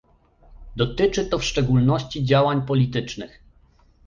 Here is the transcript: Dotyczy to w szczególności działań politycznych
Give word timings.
Dotyczy 0.75 1.25
to 1.25 1.39
w 1.39 1.43
szczególności 1.45 2.23
działań 2.25 2.65
politycznych 2.65 3.41